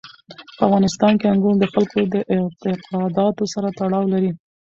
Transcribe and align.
په 0.57 0.61
افغانستان 0.67 1.13
کې 1.19 1.25
انګور 1.33 1.55
د 1.59 1.65
خلکو 1.73 1.99
د 2.13 2.15
اعتقاداتو 2.33 3.43
سره 3.53 3.67
تړاو 3.79 4.11
لري. 4.13 4.31